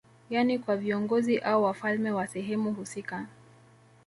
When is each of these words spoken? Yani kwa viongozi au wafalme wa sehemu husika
Yani 0.29 0.59
kwa 0.59 0.77
viongozi 0.77 1.37
au 1.39 1.63
wafalme 1.63 2.11
wa 2.11 2.27
sehemu 2.27 2.71
husika 2.73 3.27